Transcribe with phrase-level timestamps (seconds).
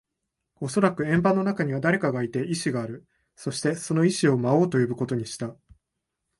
[0.55, 3.05] おそらく円盤の中には誰かがいて、意志がある。
[3.35, 5.55] そして、その意思を魔王と呼ぶことにした。